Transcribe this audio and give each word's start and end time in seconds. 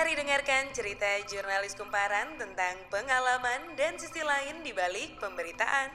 Mari 0.00 0.16
dengarkan 0.16 0.72
cerita 0.72 1.04
jurnalis 1.28 1.76
kumparan 1.76 2.32
tentang 2.40 2.72
pengalaman 2.88 3.76
dan 3.76 4.00
sisi 4.00 4.24
lain 4.24 4.64
di 4.64 4.72
balik 4.72 5.20
pemberitaan. 5.20 5.92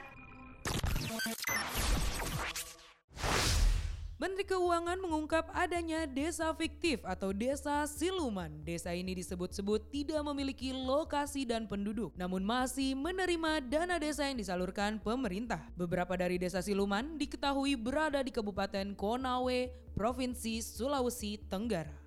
Menteri 4.21 4.45
Keuangan 4.45 5.01
mengungkap 5.01 5.49
adanya 5.57 6.05
desa 6.05 6.53
fiktif 6.53 7.01
atau 7.01 7.33
desa 7.33 7.81
siluman. 7.89 8.53
Desa 8.61 8.93
ini 8.93 9.17
disebut-sebut 9.17 9.89
tidak 9.89 10.21
memiliki 10.21 10.69
lokasi 10.69 11.49
dan 11.49 11.65
penduduk, 11.65 12.13
namun 12.13 12.45
masih 12.45 12.93
menerima 12.93 13.57
dana 13.65 13.97
desa 13.97 14.29
yang 14.29 14.37
disalurkan 14.37 15.01
pemerintah. 15.01 15.65
Beberapa 15.73 16.13
dari 16.13 16.37
desa 16.37 16.61
siluman 16.61 17.17
diketahui 17.17 17.73
berada 17.73 18.21
di 18.21 18.29
Kabupaten 18.29 18.93
Konawe, 18.93 19.73
Provinsi 19.97 20.61
Sulawesi 20.61 21.41
Tenggara. 21.49 22.04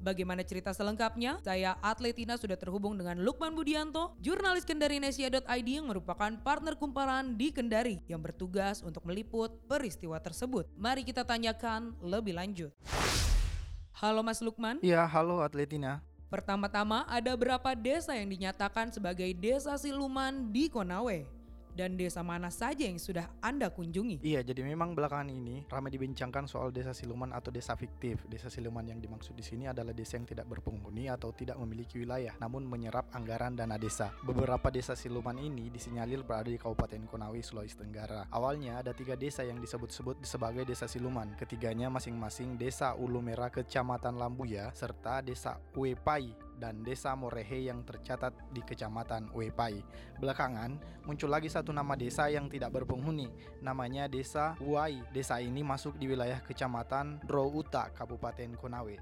Bagaimana 0.00 0.40
cerita 0.40 0.72
selengkapnya? 0.72 1.44
Saya 1.44 1.76
Atletina 1.84 2.40
sudah 2.40 2.56
terhubung 2.56 2.96
dengan 2.96 3.20
Lukman 3.20 3.52
Budianto, 3.52 4.16
jurnalis 4.24 4.64
kendarinesia.id 4.64 5.44
yang 5.68 5.92
merupakan 5.92 6.32
partner 6.40 6.72
kumparan 6.72 7.36
di 7.36 7.52
Kendari 7.52 8.00
yang 8.08 8.24
bertugas 8.24 8.80
untuk 8.80 9.04
meliput 9.04 9.52
peristiwa 9.68 10.16
tersebut. 10.16 10.64
Mari 10.72 11.04
kita 11.04 11.20
tanyakan 11.20 11.92
lebih 12.00 12.32
lanjut. 12.32 12.72
Halo 13.92 14.24
Mas 14.24 14.40
Lukman. 14.40 14.80
Iya, 14.80 15.04
halo 15.04 15.44
Atletina. 15.44 16.00
Pertama-tama 16.32 17.04
ada 17.04 17.36
berapa 17.36 17.76
desa 17.76 18.16
yang 18.16 18.32
dinyatakan 18.32 18.88
sebagai 18.88 19.28
desa 19.36 19.76
siluman 19.76 20.48
di 20.48 20.72
Konawe? 20.72 21.39
Dan 21.74 21.94
desa 21.94 22.20
mana 22.20 22.50
saja 22.50 22.86
yang 22.86 22.98
sudah 22.98 23.30
Anda 23.40 23.70
kunjungi? 23.70 24.22
Iya, 24.22 24.42
jadi 24.42 24.62
memang 24.66 24.92
belakangan 24.94 25.30
ini 25.30 25.66
ramai 25.70 25.90
dibincangkan 25.94 26.46
soal 26.50 26.74
desa 26.74 26.94
siluman 26.94 27.30
atau 27.32 27.48
desa 27.54 27.74
fiktif. 27.78 28.22
Desa 28.26 28.50
siluman 28.50 28.84
yang 28.84 28.98
dimaksud 28.98 29.34
di 29.34 29.44
sini 29.44 29.70
adalah 29.70 29.94
desa 29.94 30.18
yang 30.18 30.26
tidak 30.26 30.46
berpenghuni 30.50 31.06
atau 31.08 31.30
tidak 31.34 31.56
memiliki 31.58 32.02
wilayah, 32.02 32.34
namun 32.42 32.66
menyerap 32.66 33.08
anggaran 33.14 33.54
dana 33.54 33.78
desa. 33.80 34.10
Beberapa 34.26 34.68
desa 34.68 34.98
siluman 34.98 35.36
ini 35.38 35.70
disinyalir 35.72 36.22
berada 36.26 36.50
di 36.50 36.58
Kabupaten 36.58 37.06
Konawe, 37.06 37.38
Sulawesi 37.40 37.78
Tenggara. 37.78 38.26
Awalnya 38.30 38.82
ada 38.82 38.92
tiga 38.92 39.14
desa 39.14 39.46
yang 39.46 39.58
disebut-sebut 39.62 40.22
sebagai 40.26 40.66
desa 40.66 40.90
siluman. 40.90 41.32
Ketiganya 41.38 41.88
masing-masing 41.88 42.58
desa 42.58 42.92
Ulu 42.98 43.22
Merah 43.22 43.48
Kecamatan 43.48 44.18
Lambuya 44.18 44.70
serta 44.74 45.22
desa 45.22 45.56
Uepai 45.76 46.49
dan 46.60 46.84
desa 46.84 47.16
Morehe 47.16 47.64
yang 47.72 47.80
tercatat 47.88 48.36
di 48.52 48.60
kecamatan 48.60 49.32
Wepai. 49.32 49.80
Belakangan 50.20 50.76
muncul 51.08 51.32
lagi 51.32 51.48
satu 51.48 51.72
nama 51.72 51.96
desa 51.96 52.28
yang 52.28 52.52
tidak 52.52 52.76
berpenghuni, 52.76 53.32
namanya 53.64 54.04
Desa 54.06 54.52
Uai. 54.60 55.00
Desa 55.10 55.40
ini 55.40 55.64
masuk 55.64 55.96
di 55.96 56.12
wilayah 56.12 56.44
kecamatan 56.44 57.24
Drouta, 57.24 57.88
Kabupaten 57.96 58.60
Konawe. 58.60 58.96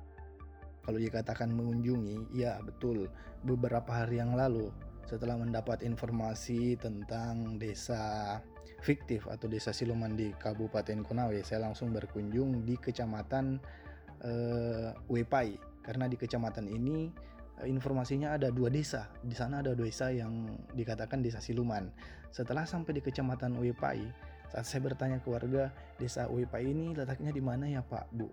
Kalau 0.86 0.97
dikatakan 1.03 1.51
mengunjungi, 1.51 2.33
ya 2.33 2.62
betul. 2.62 3.11
Beberapa 3.45 4.06
hari 4.06 4.23
yang 4.23 4.39
lalu, 4.39 4.73
setelah 5.05 5.36
mendapat 5.36 5.83
informasi 5.83 6.79
tentang 6.81 7.59
desa 7.61 8.39
fiktif 8.81 9.27
atau 9.27 9.51
desa 9.51 9.75
siluman 9.75 10.14
di 10.14 10.31
Kabupaten 10.33 11.03
Konawe, 11.03 11.36
saya 11.42 11.67
langsung 11.67 11.91
berkunjung 11.91 12.62
di 12.62 12.79
kecamatan 12.79 13.59
uh, 14.23 14.95
Wepai 15.11 15.59
karena 15.83 16.05
di 16.05 16.20
kecamatan 16.20 16.69
ini 16.69 17.09
informasinya 17.67 18.37
ada 18.37 18.53
dua 18.53 18.69
desa. 18.70 19.11
Di 19.25 19.34
sana 19.34 19.64
ada 19.64 19.75
dua 19.75 19.89
desa 19.91 20.12
yang 20.12 20.53
dikatakan 20.77 21.25
desa 21.25 21.42
siluman. 21.42 21.91
Setelah 22.31 22.69
sampai 22.69 22.98
di 22.98 23.03
kecamatan 23.03 23.56
Uepai, 23.59 24.05
saat 24.48 24.64
saya 24.64 24.84
bertanya 24.84 25.19
ke 25.19 25.28
warga 25.28 25.73
desa 25.97 26.29
Uepai 26.29 26.70
ini 26.70 26.92
letaknya 26.95 27.33
di 27.33 27.42
mana 27.42 27.69
ya 27.69 27.81
Pak, 27.84 28.12
Bu? 28.12 28.29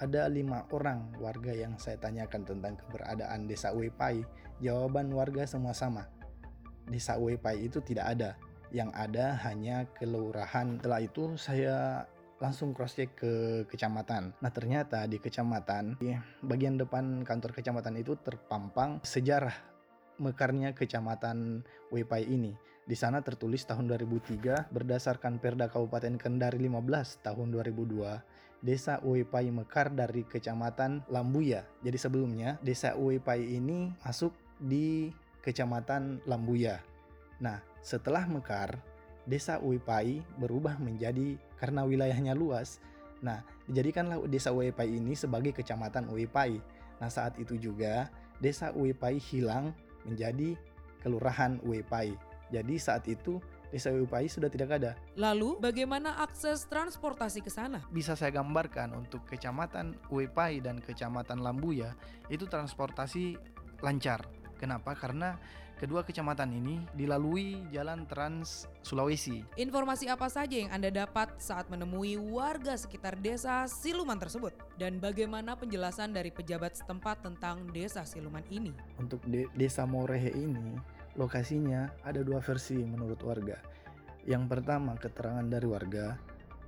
Ada 0.00 0.26
lima 0.26 0.66
orang 0.74 1.14
warga 1.22 1.54
yang 1.54 1.78
saya 1.78 1.96
tanyakan 1.98 2.42
tentang 2.42 2.74
keberadaan 2.80 3.46
desa 3.46 3.70
Uepai. 3.70 4.26
Jawaban 4.58 5.10
warga 5.10 5.46
semua 5.46 5.74
sama. 5.74 6.06
Desa 6.90 7.16
Uepai 7.16 7.66
itu 7.66 7.78
tidak 7.80 8.18
ada. 8.18 8.30
Yang 8.74 8.90
ada 8.94 9.26
hanya 9.46 9.86
kelurahan. 9.94 10.82
Setelah 10.82 11.00
itu 11.02 11.24
saya 11.38 11.76
langsung 12.42 12.74
cross 12.74 12.98
check 12.98 13.14
ke 13.14 13.64
kecamatan. 13.70 14.34
Nah 14.42 14.50
ternyata 14.50 15.06
di 15.06 15.18
kecamatan 15.22 15.98
di 15.98 16.14
bagian 16.42 16.78
depan 16.78 17.22
kantor 17.22 17.54
kecamatan 17.54 17.94
itu 18.00 18.18
terpampang 18.18 19.02
sejarah 19.02 19.54
mekarnya 20.18 20.74
kecamatan 20.74 21.62
Wepai 21.90 22.26
ini. 22.26 22.54
Di 22.84 22.94
sana 22.98 23.24
tertulis 23.24 23.64
tahun 23.64 23.88
2003 23.88 24.68
berdasarkan 24.68 25.40
Perda 25.40 25.72
Kabupaten 25.72 26.20
Kendari 26.20 26.60
15 26.60 27.24
tahun 27.24 27.48
2002, 27.48 28.20
Desa 28.60 29.00
Wepai 29.00 29.48
mekar 29.48 29.88
dari 29.94 30.22
kecamatan 30.28 31.08
Lambuya. 31.08 31.64
Jadi 31.80 31.96
sebelumnya 31.96 32.60
Desa 32.60 32.92
Wepai 32.92 33.56
ini 33.56 33.88
masuk 34.04 34.36
di 34.60 35.08
kecamatan 35.40 36.24
Lambuya. 36.28 36.78
Nah, 37.40 37.58
setelah 37.84 38.24
mekar 38.24 38.80
desa 39.24 39.60
Uipai 39.60 40.20
berubah 40.36 40.76
menjadi 40.76 41.36
karena 41.64 41.80
wilayahnya 41.88 42.36
luas. 42.36 42.76
Nah, 43.24 43.40
dijadikanlah 43.64 44.20
desa 44.28 44.52
Uipai 44.52 44.92
ini 45.00 45.16
sebagai 45.16 45.56
kecamatan 45.56 46.12
Uipai. 46.12 46.60
Nah, 47.00 47.08
saat 47.08 47.40
itu 47.40 47.56
juga 47.56 48.12
desa 48.36 48.68
Uipai 48.76 49.16
hilang 49.16 49.72
menjadi 50.04 50.60
kelurahan 51.00 51.56
Uipai. 51.64 52.12
Jadi 52.52 52.76
saat 52.76 53.08
itu 53.08 53.40
desa 53.72 53.88
Uipai 53.96 54.28
sudah 54.28 54.52
tidak 54.52 54.76
ada. 54.76 54.92
Lalu 55.16 55.56
bagaimana 55.56 56.20
akses 56.20 56.68
transportasi 56.68 57.40
ke 57.40 57.48
sana? 57.48 57.80
Bisa 57.88 58.12
saya 58.12 58.36
gambarkan 58.36 58.92
untuk 58.92 59.24
kecamatan 59.24 59.96
Uipai 60.12 60.60
dan 60.60 60.84
kecamatan 60.84 61.40
Lambuya 61.40 61.96
itu 62.28 62.44
transportasi 62.44 63.40
lancar 63.80 64.43
Kenapa? 64.64 64.96
Karena 64.96 65.36
kedua 65.76 66.00
kecamatan 66.00 66.48
ini 66.56 66.80
dilalui 66.96 67.68
jalan 67.68 68.08
Trans 68.08 68.64
Sulawesi. 68.80 69.44
Informasi 69.60 70.08
apa 70.08 70.24
saja 70.32 70.56
yang 70.56 70.72
Anda 70.72 70.88
dapat 70.88 71.36
saat 71.36 71.68
menemui 71.68 72.16
warga 72.16 72.72
sekitar 72.72 73.20
desa 73.20 73.68
Siluman 73.68 74.16
tersebut? 74.16 74.56
Dan 74.80 75.04
bagaimana 75.04 75.52
penjelasan 75.52 76.16
dari 76.16 76.32
pejabat 76.32 76.80
setempat 76.80 77.20
tentang 77.28 77.68
desa 77.76 78.08
Siluman 78.08 78.40
ini? 78.48 78.72
Untuk 78.96 79.20
de 79.28 79.44
desa 79.52 79.84
Morehe 79.84 80.32
ini, 80.32 80.80
lokasinya 81.20 81.92
ada 82.00 82.24
dua 82.24 82.40
versi 82.40 82.80
menurut 82.80 83.20
warga. 83.20 83.60
Yang 84.24 84.48
pertama, 84.48 84.96
keterangan 84.96 85.44
dari 85.44 85.68
warga, 85.68 86.16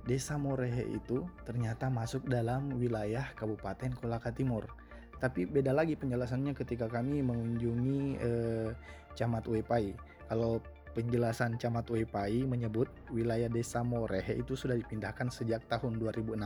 Desa 0.05 0.37
Morehe 0.39 0.87
itu 0.87 1.25
ternyata 1.43 1.91
masuk 1.91 2.29
dalam 2.31 2.71
wilayah 2.77 3.27
Kabupaten 3.35 3.91
Kolaka 3.97 4.31
Timur 4.31 4.69
tapi 5.17 5.49
beda 5.49 5.73
lagi 5.73 5.97
penjelasannya 5.97 6.53
ketika 6.53 6.85
kami 6.85 7.25
mengunjungi 7.25 8.01
eh, 8.21 8.69
Camat 9.17 9.49
Wepai. 9.49 9.97
Kalau 10.29 10.61
penjelasan 10.93 11.57
Camat 11.57 11.89
Wepai 11.89 12.45
menyebut 12.45 12.89
wilayah 13.09 13.49
Desa 13.49 13.81
Morehe 13.81 14.37
itu 14.37 14.53
sudah 14.53 14.77
dipindahkan 14.77 15.33
sejak 15.33 15.65
tahun 15.65 15.97
2016. 15.97 16.37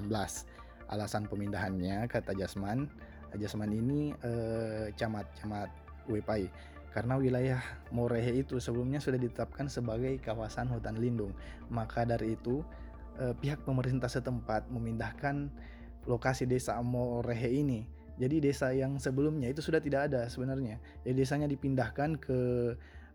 Alasan 0.91 1.23
pemindahannya 1.27 2.07
kata 2.07 2.31
Jasman, 2.35 2.87
Jasman 3.35 3.71
ini 3.75 4.15
eh, 4.23 4.95
Camat 4.95 5.27
Camat 5.35 5.69
Wepai 6.07 6.47
karena 6.91 7.15
wilayah 7.15 7.59
Morehe 7.91 8.43
itu 8.43 8.59
sebelumnya 8.59 8.99
sudah 8.99 9.15
ditetapkan 9.15 9.71
sebagai 9.71 10.15
kawasan 10.19 10.67
hutan 10.71 10.99
lindung. 10.99 11.35
Maka 11.67 12.07
dari 12.07 12.39
itu 12.39 12.63
eh, 13.19 13.35
pihak 13.35 13.67
pemerintah 13.67 14.07
setempat 14.07 14.71
memindahkan 14.71 15.51
lokasi 16.07 16.47
desa 16.47 16.79
Morehe 16.79 17.51
ini 17.51 18.00
jadi 18.21 18.37
desa 18.37 18.69
yang 18.69 19.01
sebelumnya 19.01 19.49
itu 19.49 19.65
sudah 19.65 19.81
tidak 19.81 20.13
ada 20.13 20.29
sebenarnya. 20.29 20.77
Jadi 21.01 21.25
desanya 21.25 21.49
dipindahkan 21.49 22.21
ke 22.21 22.39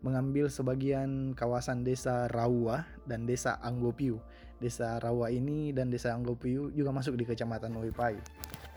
mengambil 0.03 0.51
sebagian 0.51 1.31
kawasan 1.31 1.87
desa 1.87 2.27
Rawa 2.27 2.83
dan 3.07 3.23
desa 3.23 3.55
Anggopiu. 3.63 4.19
Desa 4.59 4.99
Rawa 4.99 5.31
ini 5.31 5.71
dan 5.71 5.87
desa 5.87 6.11
Anggopiu 6.11 6.75
juga 6.75 6.91
masuk 6.91 7.15
di 7.15 7.23
kecamatan 7.23 7.79
Uipai. 7.79 8.19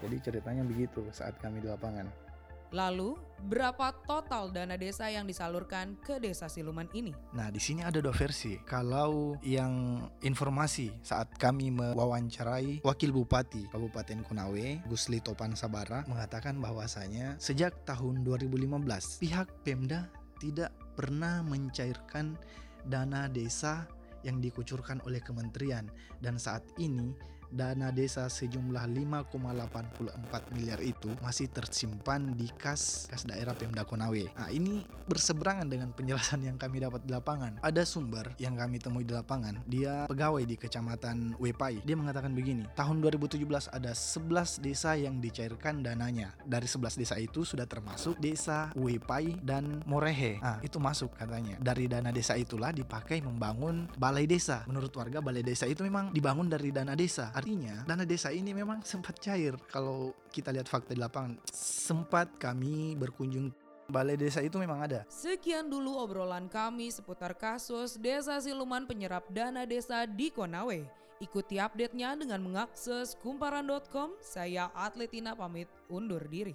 Jadi 0.01 0.17
ceritanya 0.23 0.63
begitu 0.63 1.03
saat 1.11 1.35
kami 1.43 1.59
di 1.59 1.67
lapangan. 1.67 2.30
Lalu, 2.71 3.19
berapa 3.51 3.91
total 4.07 4.55
dana 4.55 4.79
desa 4.79 5.11
yang 5.11 5.27
disalurkan 5.27 5.99
ke 5.99 6.23
desa 6.23 6.47
siluman 6.47 6.87
ini? 6.95 7.11
Nah, 7.35 7.51
di 7.51 7.59
sini 7.59 7.83
ada 7.83 7.99
dua 7.99 8.15
versi. 8.15 8.55
Kalau 8.63 9.35
yang 9.43 10.07
informasi 10.23 11.03
saat 11.03 11.35
kami 11.35 11.75
mewawancarai 11.75 12.87
Wakil 12.87 13.11
Bupati 13.11 13.67
Kabupaten 13.75 14.23
Konawe, 14.23 14.87
Gusli 14.87 15.19
Topan 15.19 15.59
Sabara, 15.59 16.07
mengatakan 16.07 16.63
bahwasanya 16.63 17.41
sejak 17.43 17.75
tahun 17.83 18.23
2015 18.23 19.19
pihak 19.19 19.49
Pemda 19.67 20.07
tidak 20.39 20.71
pernah 20.95 21.43
mencairkan 21.43 22.39
dana 22.87 23.27
desa 23.27 23.85
yang 24.23 24.39
dikucurkan 24.39 25.01
oleh 25.09 25.21
kementerian 25.21 25.89
dan 26.21 26.37
saat 26.37 26.65
ini 26.77 27.17
dana 27.51 27.91
desa 27.91 28.31
sejumlah 28.31 28.87
5,84 28.87 30.55
miliar 30.55 30.81
itu 30.81 31.11
masih 31.21 31.51
tersimpan 31.51 32.35
di 32.39 32.47
kas 32.55 33.11
kas 33.11 33.27
daerah 33.27 33.53
Pemda 33.59 33.83
Konawe. 33.83 34.25
Nah, 34.39 34.49
ini 34.55 34.87
berseberangan 35.11 35.67
dengan 35.67 35.91
penjelasan 35.91 36.47
yang 36.47 36.55
kami 36.55 36.79
dapat 36.79 37.03
di 37.03 37.11
lapangan. 37.11 37.59
Ada 37.61 37.83
sumber 37.83 38.31
yang 38.39 38.55
kami 38.55 38.79
temui 38.79 39.03
di 39.03 39.11
lapangan, 39.11 39.59
dia 39.67 40.07
pegawai 40.07 40.47
di 40.47 40.55
Kecamatan 40.55 41.35
Wepai. 41.43 41.83
Dia 41.83 41.99
mengatakan 41.99 42.31
begini, 42.31 42.71
tahun 42.79 43.03
2017 43.03 43.43
ada 43.75 43.93
11 43.93 44.63
desa 44.63 44.95
yang 44.95 45.19
dicairkan 45.19 45.83
dananya. 45.83 46.33
Dari 46.47 46.71
11 46.71 46.95
desa 46.95 47.19
itu 47.19 47.43
sudah 47.43 47.67
termasuk 47.67 48.17
desa 48.23 48.71
Wepai 48.79 49.35
dan 49.43 49.83
Morehe. 49.85 50.39
Nah, 50.39 50.63
itu 50.63 50.79
masuk 50.79 51.11
katanya. 51.19 51.59
Dari 51.59 51.91
dana 51.91 52.15
desa 52.15 52.39
itulah 52.39 52.71
dipakai 52.71 53.19
membangun 53.19 53.91
balai 53.99 54.31
desa. 54.31 54.63
Menurut 54.71 54.95
warga 54.95 55.19
balai 55.19 55.43
desa 55.43 55.67
itu 55.67 55.83
memang 55.83 56.15
dibangun 56.15 56.47
dari 56.47 56.71
dana 56.71 56.95
desa. 56.95 57.35
Artinya, 57.41 57.83
dana 57.89 58.05
desa 58.05 58.29
ini 58.29 58.53
memang 58.53 58.85
sempat 58.85 59.17
cair. 59.17 59.57
Kalau 59.73 60.13
kita 60.29 60.53
lihat 60.53 60.69
fakta 60.69 60.93
di 60.93 61.01
lapangan, 61.01 61.41
sempat 61.53 62.37
kami 62.37 62.95
berkunjung 63.01 63.49
Balai 63.91 64.15
desa 64.15 64.39
itu 64.39 64.55
memang 64.55 64.87
ada. 64.87 65.03
Sekian 65.11 65.67
dulu 65.67 65.99
obrolan 65.99 66.47
kami 66.47 66.95
seputar 66.95 67.35
kasus 67.35 67.99
Desa 67.99 68.39
Siluman 68.39 68.87
penyerap 68.87 69.27
dana 69.27 69.67
desa 69.67 70.07
di 70.07 70.31
Konawe. 70.31 70.87
Ikuti 71.19 71.59
update-nya 71.59 72.15
dengan 72.15 72.39
mengakses 72.41 73.19
kumparan.com. 73.19 74.15
Saya 74.23 74.71
Atletina 74.79 75.35
pamit 75.35 75.67
undur 75.91 76.23
diri. 76.31 76.55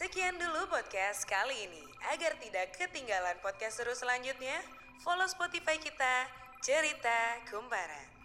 Sekian 0.00 0.40
dulu 0.40 0.72
podcast 0.72 1.28
kali 1.28 1.68
ini. 1.68 1.84
Agar 2.08 2.40
tidak 2.40 2.72
ketinggalan 2.74 3.36
podcast 3.44 3.84
seru 3.84 3.92
selanjutnya, 3.92 4.56
follow 5.04 5.28
Spotify 5.28 5.76
kita, 5.76 6.26
Cerita 6.64 7.44
Kumparan. 7.52 8.17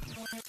Bye. 0.00 0.41